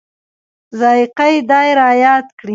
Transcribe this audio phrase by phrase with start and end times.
[0.79, 2.49] ذایقه یې دای رایاد کړي.